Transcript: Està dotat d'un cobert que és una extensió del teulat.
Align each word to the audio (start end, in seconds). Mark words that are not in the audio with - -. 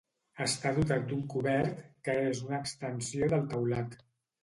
Està 0.45 0.71
dotat 0.77 1.05
d'un 1.11 1.21
cobert 1.35 1.85
que 2.09 2.17
és 2.33 2.43
una 2.49 2.61
extensió 2.65 3.33
del 3.37 3.51
teulat. 3.57 3.99